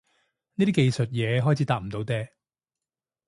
[0.55, 2.27] 呢啲技術嘢開始搭唔到嗲